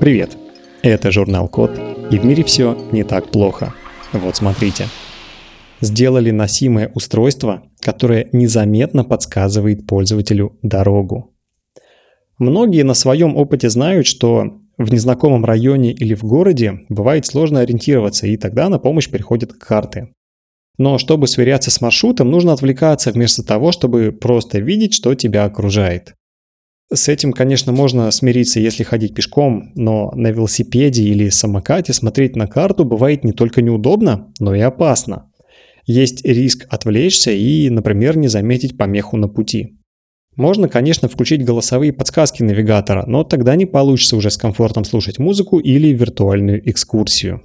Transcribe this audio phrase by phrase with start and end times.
[0.00, 0.38] Привет!
[0.80, 1.78] Это журнал Код,
[2.10, 3.74] и в мире все не так плохо.
[4.14, 4.86] Вот смотрите.
[5.82, 11.34] Сделали носимое устройство, которое незаметно подсказывает пользователю дорогу.
[12.38, 18.26] Многие на своем опыте знают, что в незнакомом районе или в городе бывает сложно ориентироваться,
[18.26, 20.14] и тогда на помощь приходят карты.
[20.78, 26.14] Но чтобы сверяться с маршрутом, нужно отвлекаться вместо того, чтобы просто видеть, что тебя окружает.
[26.92, 32.48] С этим, конечно, можно смириться, если ходить пешком, но на велосипеде или самокате смотреть на
[32.48, 35.30] карту бывает не только неудобно, но и опасно.
[35.86, 39.78] Есть риск отвлечься и, например, не заметить помеху на пути.
[40.34, 45.60] Можно, конечно, включить голосовые подсказки навигатора, но тогда не получится уже с комфортом слушать музыку
[45.60, 47.42] или виртуальную экскурсию.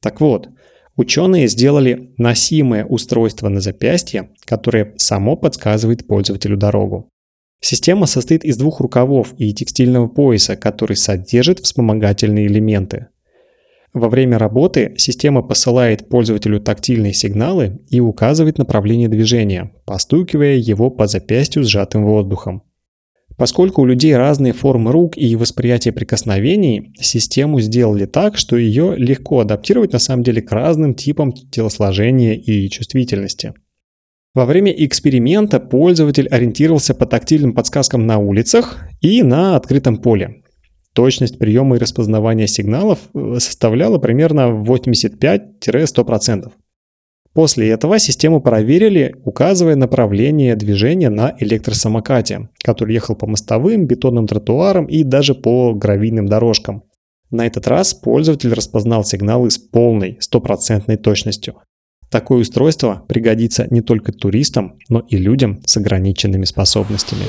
[0.00, 0.48] Так вот,
[0.96, 7.08] ученые сделали носимое устройство на запястье, которое само подсказывает пользователю дорогу.
[7.64, 13.06] Система состоит из двух рукавов и текстильного пояса, который содержит вспомогательные элементы.
[13.94, 21.06] Во время работы система посылает пользователю тактильные сигналы и указывает направление движения, постукивая его по
[21.06, 22.64] запястью сжатым воздухом.
[23.38, 29.40] Поскольку у людей разные формы рук и восприятие прикосновений, систему сделали так, что ее легко
[29.40, 33.54] адаптировать на самом деле к разным типам телосложения и чувствительности.
[34.34, 40.42] Во время эксперимента пользователь ориентировался по тактильным подсказкам на улицах и на открытом поле.
[40.92, 46.50] Точность приема и распознавания сигналов э, составляла примерно 85-100%.
[47.32, 54.86] После этого систему проверили, указывая направление движения на электросамокате, который ехал по мостовым, бетонным тротуарам
[54.86, 56.84] и даже по гравийным дорожкам.
[57.30, 61.56] На этот раз пользователь распознал сигналы с полной, стопроцентной точностью.
[62.14, 67.24] Такое устройство пригодится не только туристам, но и людям с ограниченными способностями.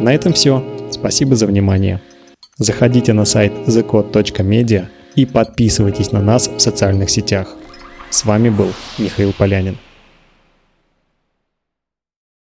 [0.00, 0.64] На этом все.
[0.92, 2.00] Спасибо за внимание.
[2.58, 7.56] Заходите на сайт thecode.media и подписывайтесь на нас в социальных сетях.
[8.10, 9.76] С вами был Михаил Полянин.